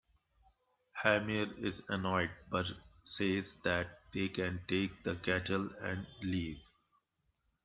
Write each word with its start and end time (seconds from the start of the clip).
Hymir 1.03 1.53
is 1.63 1.83
annoyed 1.89 2.31
but 2.49 2.65
says 3.03 3.59
that 3.63 3.99
they 4.11 4.29
can 4.29 4.59
take 4.67 5.03
the 5.03 5.13
kettle 5.17 5.69
and 5.79 6.07
leave. 6.23 6.57